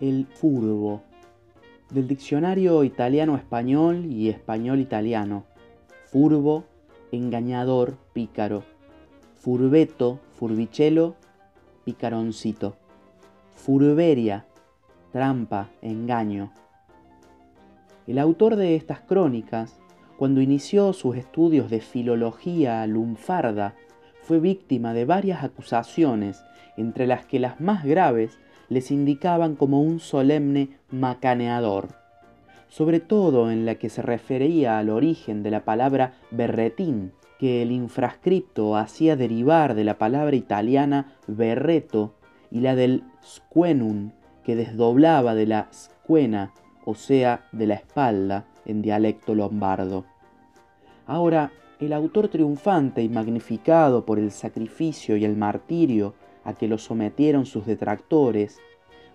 El 0.00 0.26
furbo. 0.26 1.02
Del 1.90 2.08
diccionario 2.08 2.82
italiano-español 2.82 4.06
y 4.06 4.28
español-italiano. 4.28 5.44
Furbo, 6.06 6.64
engañador, 7.12 7.96
pícaro. 8.12 8.64
Furbeto, 9.36 10.18
furbichelo, 10.32 11.14
picaroncito. 11.84 12.76
Furberia, 13.54 14.46
trampa, 15.12 15.70
engaño. 15.80 16.52
El 18.08 18.18
autor 18.18 18.56
de 18.56 18.74
estas 18.74 19.00
crónicas, 19.00 19.78
cuando 20.18 20.40
inició 20.40 20.92
sus 20.92 21.16
estudios 21.16 21.70
de 21.70 21.80
filología 21.80 22.84
lunfarda, 22.88 23.76
fue 24.22 24.40
víctima 24.40 24.92
de 24.92 25.04
varias 25.04 25.44
acusaciones, 25.44 26.42
entre 26.76 27.06
las 27.06 27.26
que 27.26 27.38
las 27.38 27.60
más 27.60 27.84
graves 27.84 28.40
les 28.68 28.90
indicaban 28.90 29.56
como 29.56 29.82
un 29.82 30.00
solemne 30.00 30.70
macaneador, 30.90 31.88
sobre 32.68 33.00
todo 33.00 33.50
en 33.50 33.66
la 33.66 33.76
que 33.76 33.88
se 33.88 34.02
refería 34.02 34.78
al 34.78 34.90
origen 34.90 35.42
de 35.42 35.50
la 35.50 35.64
palabra 35.64 36.14
berretín, 36.30 37.12
que 37.38 37.62
el 37.62 37.72
infrascripto 37.72 38.76
hacía 38.76 39.16
derivar 39.16 39.74
de 39.74 39.84
la 39.84 39.98
palabra 39.98 40.36
italiana 40.36 41.12
berreto 41.26 42.14
y 42.50 42.60
la 42.60 42.74
del 42.74 43.04
squenum, 43.24 44.12
que 44.44 44.56
desdoblaba 44.56 45.34
de 45.34 45.46
la 45.46 45.68
squena, 45.72 46.52
o 46.84 46.94
sea, 46.94 47.46
de 47.52 47.66
la 47.66 47.74
espalda, 47.74 48.46
en 48.66 48.82
dialecto 48.82 49.34
lombardo. 49.34 50.04
Ahora, 51.06 51.52
el 51.80 51.92
autor 51.92 52.28
triunfante 52.28 53.02
y 53.02 53.08
magnificado 53.08 54.06
por 54.06 54.18
el 54.18 54.30
sacrificio 54.30 55.16
y 55.16 55.24
el 55.24 55.36
martirio 55.36 56.14
a 56.44 56.54
que 56.54 56.68
lo 56.68 56.78
sometieron 56.78 57.46
sus 57.46 57.66
detractores, 57.66 58.60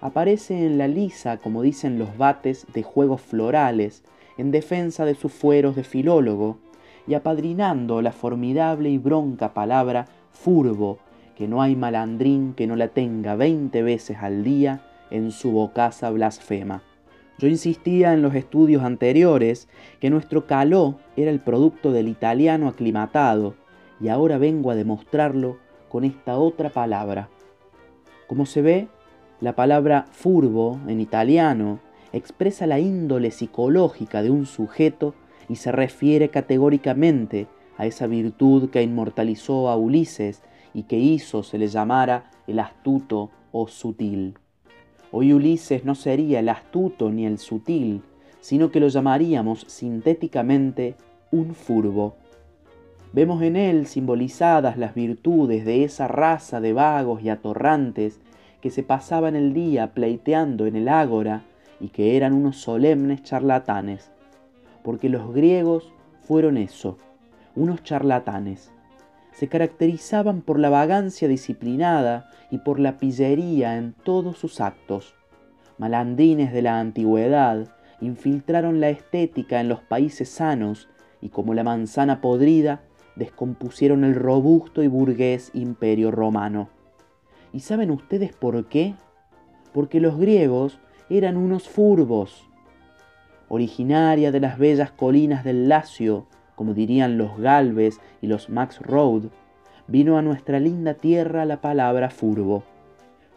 aparece 0.00 0.66
en 0.66 0.78
la 0.78 0.88
lisa, 0.88 1.38
como 1.38 1.62
dicen 1.62 1.98
los 1.98 2.16
bates, 2.16 2.66
de 2.72 2.82
juegos 2.82 3.20
florales, 3.20 4.02
en 4.36 4.50
defensa 4.50 5.04
de 5.04 5.14
sus 5.14 5.32
fueros 5.32 5.76
de 5.76 5.84
filólogo, 5.84 6.58
y 7.06 7.14
apadrinando 7.14 8.02
la 8.02 8.12
formidable 8.12 8.90
y 8.90 8.98
bronca 8.98 9.54
palabra 9.54 10.06
furbo, 10.32 10.98
que 11.36 11.48
no 11.48 11.62
hay 11.62 11.76
malandrín 11.76 12.52
que 12.54 12.66
no 12.66 12.76
la 12.76 12.88
tenga 12.88 13.36
veinte 13.36 13.82
veces 13.82 14.18
al 14.20 14.44
día 14.44 14.82
en 15.10 15.30
su 15.30 15.52
bocaza 15.52 16.10
blasfema. 16.10 16.82
Yo 17.38 17.46
insistía 17.46 18.12
en 18.12 18.22
los 18.22 18.34
estudios 18.34 18.82
anteriores 18.82 19.68
que 20.00 20.10
nuestro 20.10 20.46
caló 20.46 20.96
era 21.16 21.30
el 21.30 21.38
producto 21.38 21.92
del 21.92 22.08
italiano 22.08 22.68
aclimatado, 22.68 23.54
y 24.00 24.08
ahora 24.08 24.38
vengo 24.38 24.70
a 24.70 24.74
demostrarlo 24.74 25.58
con 25.88 26.04
esta 26.04 26.38
otra 26.38 26.70
palabra. 26.70 27.28
Como 28.26 28.46
se 28.46 28.62
ve, 28.62 28.88
la 29.40 29.54
palabra 29.54 30.06
furbo 30.10 30.78
en 30.86 31.00
italiano 31.00 31.80
expresa 32.12 32.66
la 32.66 32.78
índole 32.78 33.30
psicológica 33.30 34.22
de 34.22 34.30
un 34.30 34.46
sujeto 34.46 35.14
y 35.48 35.56
se 35.56 35.72
refiere 35.72 36.28
categóricamente 36.28 37.46
a 37.76 37.86
esa 37.86 38.06
virtud 38.06 38.70
que 38.70 38.82
inmortalizó 38.82 39.68
a 39.68 39.76
Ulises 39.76 40.42
y 40.74 40.82
que 40.84 40.98
hizo 40.98 41.42
se 41.42 41.58
le 41.58 41.68
llamara 41.68 42.30
el 42.46 42.58
astuto 42.58 43.30
o 43.52 43.68
sutil. 43.68 44.36
Hoy 45.10 45.32
Ulises 45.32 45.84
no 45.84 45.94
sería 45.94 46.40
el 46.40 46.48
astuto 46.48 47.10
ni 47.10 47.24
el 47.24 47.38
sutil, 47.38 48.02
sino 48.40 48.70
que 48.70 48.80
lo 48.80 48.88
llamaríamos 48.88 49.64
sintéticamente 49.68 50.96
un 51.30 51.54
furbo. 51.54 52.16
Vemos 53.12 53.42
en 53.42 53.56
él 53.56 53.86
simbolizadas 53.86 54.76
las 54.76 54.94
virtudes 54.94 55.64
de 55.64 55.82
esa 55.82 56.08
raza 56.08 56.60
de 56.60 56.74
vagos 56.74 57.22
y 57.22 57.30
atorrantes 57.30 58.20
que 58.60 58.70
se 58.70 58.82
pasaban 58.82 59.34
el 59.34 59.54
día 59.54 59.94
pleiteando 59.94 60.66
en 60.66 60.76
el 60.76 60.88
ágora 60.88 61.42
y 61.80 61.88
que 61.88 62.16
eran 62.16 62.34
unos 62.34 62.58
solemnes 62.58 63.22
charlatanes, 63.22 64.10
porque 64.82 65.08
los 65.08 65.32
griegos 65.32 65.92
fueron 66.22 66.58
eso, 66.58 66.98
unos 67.56 67.82
charlatanes. 67.82 68.70
Se 69.32 69.48
caracterizaban 69.48 70.42
por 70.42 70.58
la 70.58 70.68
vagancia 70.68 71.28
disciplinada 71.28 72.28
y 72.50 72.58
por 72.58 72.78
la 72.78 72.98
pillería 72.98 73.78
en 73.78 73.94
todos 74.02 74.36
sus 74.36 74.60
actos. 74.60 75.14
Malandrines 75.78 76.52
de 76.52 76.60
la 76.60 76.78
antigüedad 76.78 77.68
infiltraron 78.00 78.80
la 78.80 78.90
estética 78.90 79.60
en 79.60 79.68
los 79.68 79.80
países 79.80 80.28
sanos 80.28 80.88
y 81.22 81.30
como 81.30 81.54
la 81.54 81.64
manzana 81.64 82.20
podrida 82.20 82.82
descompusieron 83.18 84.04
el 84.04 84.14
robusto 84.14 84.82
y 84.82 84.86
burgués 84.86 85.50
imperio 85.52 86.10
romano. 86.10 86.68
¿Y 87.52 87.60
saben 87.60 87.90
ustedes 87.90 88.32
por 88.32 88.66
qué? 88.66 88.94
Porque 89.72 90.00
los 90.00 90.18
griegos 90.18 90.78
eran 91.10 91.36
unos 91.36 91.68
furbos. 91.68 92.48
Originaria 93.48 94.30
de 94.30 94.40
las 94.40 94.58
bellas 94.58 94.92
colinas 94.92 95.42
del 95.42 95.68
Lacio, 95.68 96.26
como 96.54 96.74
dirían 96.74 97.18
los 97.18 97.38
Galves 97.38 98.00
y 98.20 98.26
los 98.26 98.50
Max 98.50 98.80
Road, 98.80 99.24
vino 99.86 100.18
a 100.18 100.22
nuestra 100.22 100.60
linda 100.60 100.94
tierra 100.94 101.44
la 101.44 101.60
palabra 101.60 102.10
furbo. 102.10 102.62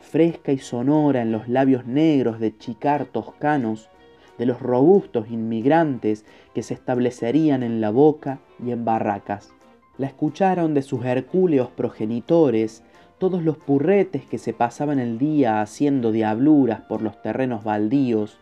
Fresca 0.00 0.52
y 0.52 0.58
sonora 0.58 1.22
en 1.22 1.30
los 1.30 1.48
labios 1.48 1.86
negros 1.86 2.40
de 2.40 2.56
chicar 2.56 3.06
toscanos, 3.06 3.88
de 4.36 4.46
los 4.46 4.60
robustos 4.60 5.30
inmigrantes 5.30 6.24
que 6.54 6.62
se 6.62 6.74
establecerían 6.74 7.62
en 7.62 7.80
la 7.80 7.90
boca 7.90 8.40
y 8.64 8.72
en 8.72 8.84
barracas. 8.84 9.52
La 10.00 10.06
escucharon 10.06 10.72
de 10.72 10.80
sus 10.80 11.04
hercúleos 11.04 11.68
progenitores 11.68 12.82
todos 13.18 13.42
los 13.42 13.58
purretes 13.58 14.24
que 14.24 14.38
se 14.38 14.54
pasaban 14.54 14.98
el 14.98 15.18
día 15.18 15.60
haciendo 15.60 16.10
diabluras 16.10 16.80
por 16.80 17.02
los 17.02 17.20
terrenos 17.20 17.64
baldíos, 17.64 18.38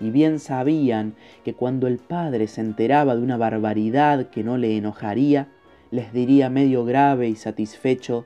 y 0.00 0.08
bien 0.08 0.38
sabían 0.38 1.14
que 1.44 1.52
cuando 1.52 1.88
el 1.88 1.98
padre 1.98 2.46
se 2.46 2.62
enteraba 2.62 3.14
de 3.16 3.20
una 3.20 3.36
barbaridad 3.36 4.30
que 4.30 4.42
no 4.42 4.56
le 4.56 4.78
enojaría, 4.78 5.48
les 5.90 6.10
diría 6.14 6.48
medio 6.48 6.86
grave 6.86 7.28
y 7.28 7.36
satisfecho, 7.36 8.24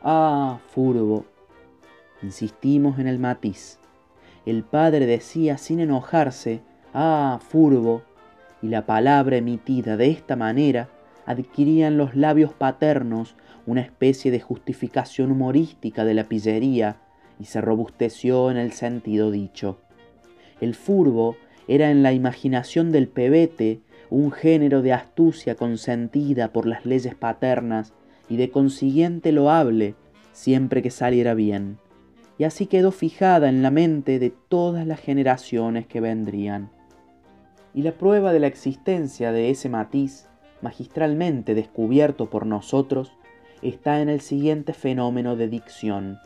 Ah, 0.00 0.60
furbo. 0.68 1.24
Insistimos 2.22 3.00
en 3.00 3.08
el 3.08 3.18
matiz. 3.18 3.80
El 4.46 4.62
padre 4.62 5.06
decía 5.06 5.58
sin 5.58 5.80
enojarse, 5.80 6.60
Ah, 6.94 7.40
furbo, 7.42 8.02
y 8.62 8.68
la 8.68 8.86
palabra 8.86 9.38
emitida 9.38 9.96
de 9.96 10.10
esta 10.10 10.36
manera 10.36 10.88
adquiría 11.26 11.88
en 11.88 11.98
los 11.98 12.14
labios 12.14 12.52
paternos 12.52 13.36
una 13.66 13.80
especie 13.80 14.30
de 14.30 14.40
justificación 14.40 15.30
humorística 15.30 16.04
de 16.04 16.14
la 16.14 16.24
pillería 16.24 16.96
y 17.38 17.44
se 17.44 17.60
robusteció 17.60 18.50
en 18.50 18.56
el 18.56 18.72
sentido 18.72 19.30
dicho. 19.30 19.78
El 20.60 20.74
furbo 20.74 21.36
era 21.68 21.90
en 21.90 22.02
la 22.02 22.12
imaginación 22.12 22.92
del 22.92 23.08
pebete 23.08 23.80
un 24.10 24.30
género 24.30 24.82
de 24.82 24.92
astucia 24.92 25.54
consentida 25.54 26.52
por 26.52 26.66
las 26.66 26.84
leyes 26.84 27.14
paternas 27.14 27.94
y 28.28 28.36
de 28.36 28.50
consiguiente 28.50 29.32
loable 29.32 29.94
siempre 30.32 30.82
que 30.82 30.90
saliera 30.90 31.34
bien, 31.34 31.78
y 32.38 32.44
así 32.44 32.66
quedó 32.66 32.90
fijada 32.90 33.48
en 33.48 33.62
la 33.62 33.70
mente 33.70 34.18
de 34.18 34.30
todas 34.30 34.86
las 34.86 35.00
generaciones 35.00 35.86
que 35.86 36.00
vendrían. 36.00 36.70
Y 37.74 37.82
la 37.82 37.92
prueba 37.92 38.32
de 38.32 38.40
la 38.40 38.46
existencia 38.48 39.32
de 39.32 39.50
ese 39.50 39.68
matiz, 39.68 40.28
magistralmente 40.62 41.54
descubierto 41.54 42.30
por 42.30 42.46
nosotros, 42.46 43.12
está 43.60 44.00
en 44.00 44.08
el 44.08 44.20
siguiente 44.20 44.72
fenómeno 44.72 45.36
de 45.36 45.48
dicción. 45.48 46.18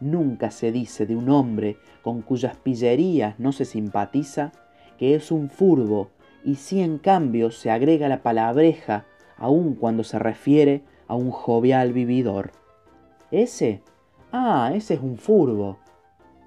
Nunca 0.00 0.50
se 0.50 0.72
dice 0.72 1.06
de 1.06 1.16
un 1.16 1.28
hombre 1.28 1.76
con 2.02 2.22
cuyas 2.22 2.56
pillerías 2.56 3.38
no 3.38 3.52
se 3.52 3.64
simpatiza 3.64 4.52
que 4.96 5.14
es 5.14 5.30
un 5.30 5.50
furbo, 5.50 6.10
y 6.44 6.56
si 6.56 6.80
en 6.80 6.98
cambio 6.98 7.50
se 7.50 7.70
agrega 7.70 8.08
la 8.08 8.22
palabreja 8.22 9.04
aun 9.36 9.74
cuando 9.74 10.04
se 10.04 10.18
refiere 10.18 10.82
a 11.06 11.14
un 11.14 11.30
jovial 11.30 11.92
vividor. 11.92 12.52
Ese, 13.30 13.82
ah, 14.32 14.72
ese 14.74 14.94
es 14.94 15.00
un 15.00 15.16
furbo. 15.18 15.78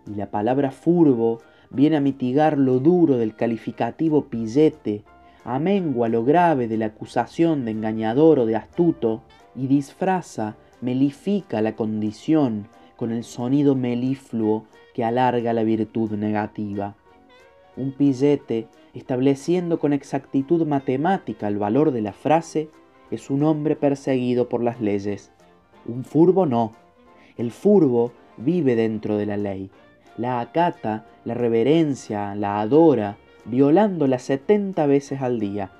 Y 0.07 0.15
la 0.15 0.29
palabra 0.31 0.71
furbo 0.71 1.39
viene 1.69 1.97
a 1.97 2.01
mitigar 2.01 2.57
lo 2.57 2.79
duro 2.79 3.17
del 3.17 3.35
calificativo 3.35 4.25
pillete, 4.25 5.03
amengua 5.43 6.09
lo 6.09 6.23
grave 6.23 6.67
de 6.67 6.77
la 6.77 6.87
acusación 6.87 7.65
de 7.65 7.71
engañador 7.71 8.39
o 8.39 8.45
de 8.45 8.55
astuto, 8.55 9.23
y 9.55 9.67
disfraza, 9.67 10.55
melifica 10.81 11.61
la 11.61 11.75
condición 11.75 12.67
con 12.95 13.11
el 13.11 13.23
sonido 13.23 13.75
melifluo 13.75 14.65
que 14.93 15.03
alarga 15.03 15.53
la 15.53 15.63
virtud 15.63 16.11
negativa. 16.11 16.95
Un 17.77 17.91
pillete, 17.93 18.67
estableciendo 18.93 19.79
con 19.79 19.93
exactitud 19.93 20.65
matemática 20.67 21.47
el 21.47 21.57
valor 21.57 21.91
de 21.91 22.01
la 22.01 22.13
frase, 22.13 22.69
es 23.09 23.29
un 23.29 23.43
hombre 23.43 23.75
perseguido 23.75 24.49
por 24.49 24.63
las 24.63 24.81
leyes. 24.81 25.31
Un 25.85 26.03
furbo 26.03 26.45
no. 26.45 26.73
El 27.37 27.51
furbo 27.51 28.11
vive 28.37 28.75
dentro 28.75 29.17
de 29.17 29.25
la 29.25 29.37
ley. 29.37 29.69
La 30.17 30.39
acata, 30.39 31.05
la 31.25 31.33
reverencia, 31.33 32.35
la 32.35 32.59
adora, 32.59 33.17
violándola 33.45 34.19
setenta 34.19 34.85
veces 34.85 35.21
al 35.21 35.39
día 35.39 35.71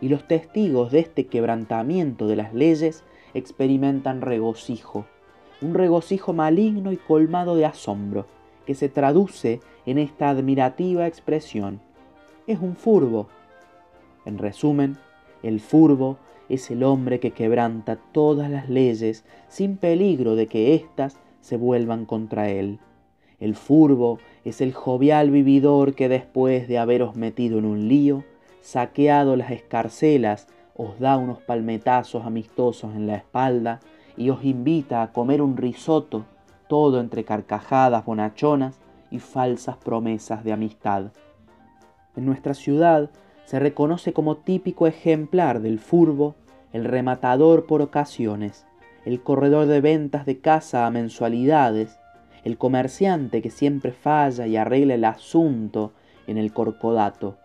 y 0.00 0.08
los 0.08 0.26
testigos 0.26 0.92
de 0.92 1.00
este 1.00 1.26
quebrantamiento 1.26 2.26
de 2.26 2.36
las 2.36 2.54
leyes 2.54 3.04
experimentan 3.34 4.20
regocijo, 4.20 5.06
un 5.60 5.74
regocijo 5.74 6.32
maligno 6.32 6.92
y 6.92 6.96
colmado 6.96 7.56
de 7.56 7.66
asombro, 7.66 8.26
que 8.66 8.74
se 8.74 8.88
traduce 8.88 9.60
en 9.86 9.98
esta 9.98 10.28
admirativa 10.28 11.06
expresión. 11.06 11.80
Es 12.46 12.58
un 12.60 12.76
furbo. 12.76 13.28
En 14.24 14.38
resumen, 14.38 14.96
el 15.42 15.60
furbo 15.60 16.18
es 16.48 16.70
el 16.70 16.82
hombre 16.82 17.20
que 17.20 17.30
quebranta 17.30 17.96
todas 18.12 18.50
las 18.50 18.68
leyes 18.68 19.24
sin 19.48 19.76
peligro 19.76 20.34
de 20.34 20.46
que 20.46 20.74
éstas 20.74 21.18
se 21.40 21.56
vuelvan 21.56 22.06
contra 22.06 22.48
él. 22.48 22.78
El 23.38 23.54
furbo 23.54 24.18
es 24.44 24.60
el 24.60 24.72
jovial 24.72 25.30
vividor 25.30 25.94
que 25.94 26.08
después 26.08 26.68
de 26.68 26.78
haberos 26.78 27.16
metido 27.16 27.58
en 27.58 27.66
un 27.66 27.88
lío, 27.88 28.24
saqueado 28.60 29.36
las 29.36 29.50
escarcelas, 29.50 30.48
os 30.74 30.98
da 30.98 31.16
unos 31.16 31.40
palmetazos 31.40 32.24
amistosos 32.26 32.94
en 32.94 33.06
la 33.06 33.16
espalda 33.16 33.80
y 34.16 34.30
os 34.30 34.44
invita 34.44 35.02
a 35.02 35.12
comer 35.12 35.42
un 35.42 35.56
risotto, 35.56 36.24
todo 36.68 37.00
entre 37.00 37.24
carcajadas 37.24 38.04
bonachonas 38.04 38.78
y 39.10 39.18
falsas 39.18 39.76
promesas 39.76 40.42
de 40.42 40.52
amistad. 40.52 41.12
En 42.16 42.24
nuestra 42.24 42.54
ciudad 42.54 43.10
se 43.44 43.58
reconoce 43.58 44.12
como 44.12 44.38
típico 44.38 44.86
ejemplar 44.86 45.60
del 45.60 45.78
furbo 45.78 46.34
el 46.72 46.84
rematador 46.84 47.66
por 47.66 47.82
ocasiones, 47.82 48.66
el 49.04 49.22
corredor 49.22 49.66
de 49.66 49.80
ventas 49.80 50.26
de 50.26 50.40
casa 50.40 50.86
a 50.86 50.90
mensualidades, 50.90 51.98
el 52.44 52.58
comerciante 52.58 53.42
que 53.42 53.50
siempre 53.50 53.92
falla 53.92 54.46
y 54.46 54.56
arregla 54.56 54.94
el 54.94 55.04
asunto 55.04 55.92
en 56.26 56.38
el 56.38 56.52
corcodato. 56.52 57.36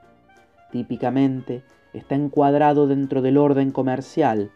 Típicamente 0.72 1.64
está 1.94 2.16
encuadrado 2.16 2.88
dentro 2.88 3.22
del 3.22 3.38
orden 3.38 3.72
comercial, 3.72 4.52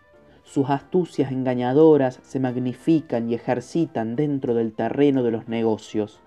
sus 0.45 0.69
astucias 0.69 1.31
engañadoras 1.31 2.19
se 2.23 2.39
magnifican 2.39 3.29
y 3.29 3.33
ejercitan 3.33 4.15
dentro 4.15 4.53
del 4.53 4.73
terreno 4.73 5.23
de 5.23 5.31
los 5.31 5.47
negocios. 5.49 6.21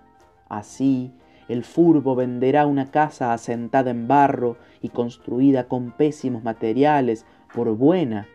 Así, 0.49 1.13
el 1.49 1.63
furbo 1.63 2.17
venderá 2.17 2.67
una 2.67 2.91
casa 2.91 3.33
asentada 3.33 3.91
en 3.91 4.09
barro 4.09 4.57
y 4.83 4.89
construida 4.89 5.69
con 5.69 5.93
pésimos 5.93 6.43
materiales 6.43 7.25
por 7.55 7.75
buena. 7.77 8.27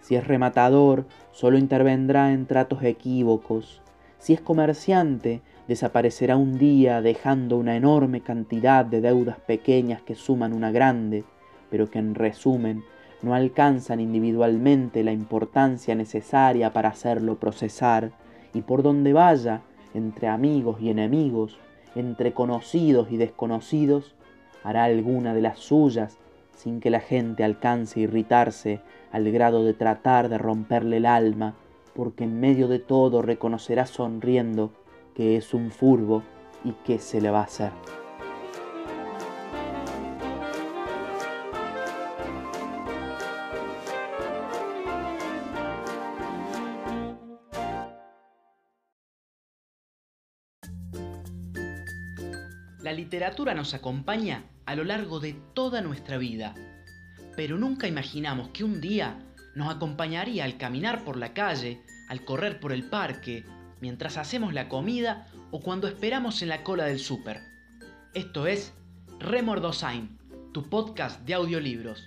Si 0.00 0.14
es 0.14 0.26
rematador, 0.26 1.04
solo 1.32 1.58
intervendrá 1.58 2.32
en 2.32 2.46
tratos 2.46 2.82
equívocos. 2.84 3.82
Si 4.18 4.32
es 4.32 4.40
comerciante, 4.40 5.40
desaparecerá 5.68 6.36
un 6.36 6.58
día 6.58 7.00
dejando 7.02 7.56
una 7.56 7.76
enorme 7.76 8.20
cantidad 8.20 8.84
de 8.84 9.00
deudas 9.00 9.38
pequeñas 9.38 10.02
que 10.02 10.14
suman 10.14 10.52
una 10.52 10.70
grande, 10.70 11.24
pero 11.70 11.90
que 11.90 11.98
en 11.98 12.14
resumen 12.14 12.82
no 13.22 13.34
alcanzan 13.34 14.00
individualmente 14.00 15.04
la 15.04 15.12
importancia 15.12 15.94
necesaria 15.94 16.72
para 16.72 16.88
hacerlo 16.88 17.38
procesar, 17.38 18.10
y 18.54 18.62
por 18.62 18.82
donde 18.82 19.12
vaya, 19.12 19.60
entre 19.94 20.28
amigos 20.28 20.80
y 20.80 20.90
enemigos, 20.90 21.58
entre 21.94 22.32
conocidos 22.32 23.10
y 23.10 23.16
desconocidos, 23.16 24.14
hará 24.64 24.84
alguna 24.84 25.34
de 25.34 25.42
las 25.42 25.58
suyas 25.58 26.18
sin 26.54 26.80
que 26.80 26.90
la 26.90 27.00
gente 27.00 27.44
alcance 27.44 28.00
a 28.00 28.02
irritarse 28.02 28.80
al 29.12 29.30
grado 29.30 29.64
de 29.64 29.74
tratar 29.74 30.28
de 30.28 30.38
romperle 30.38 30.96
el 30.96 31.06
alma 31.06 31.54
porque 31.98 32.22
en 32.22 32.38
medio 32.38 32.68
de 32.68 32.78
todo 32.78 33.22
reconocerá 33.22 33.84
sonriendo 33.84 34.72
que 35.16 35.36
es 35.36 35.52
un 35.52 35.72
furbo 35.72 36.22
y 36.64 36.70
que 36.84 37.00
se 37.00 37.20
le 37.20 37.28
va 37.28 37.40
a 37.40 37.42
hacer. 37.42 37.72
La 52.80 52.92
literatura 52.92 53.54
nos 53.54 53.74
acompaña 53.74 54.44
a 54.66 54.76
lo 54.76 54.84
largo 54.84 55.18
de 55.18 55.34
toda 55.52 55.80
nuestra 55.80 56.16
vida, 56.16 56.54
pero 57.34 57.58
nunca 57.58 57.88
imaginamos 57.88 58.50
que 58.50 58.62
un 58.62 58.80
día 58.80 59.18
nos 59.58 59.74
acompañaría 59.74 60.44
al 60.44 60.56
caminar 60.56 61.02
por 61.02 61.16
la 61.16 61.34
calle, 61.34 61.82
al 62.08 62.24
correr 62.24 62.60
por 62.60 62.70
el 62.70 62.84
parque, 62.84 63.44
mientras 63.80 64.16
hacemos 64.16 64.54
la 64.54 64.68
comida 64.68 65.26
o 65.50 65.58
cuando 65.58 65.88
esperamos 65.88 66.42
en 66.42 66.48
la 66.48 66.62
cola 66.62 66.84
del 66.84 67.00
súper. 67.00 67.42
Esto 68.14 68.46
es 68.46 68.72
Remordosain, 69.18 70.16
tu 70.52 70.70
podcast 70.70 71.22
de 71.22 71.34
audiolibros. 71.34 72.06